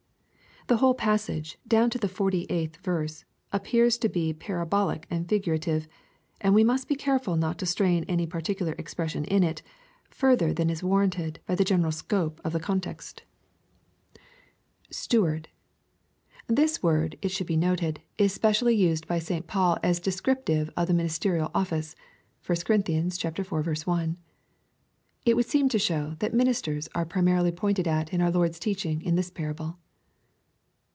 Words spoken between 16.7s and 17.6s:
word, it should be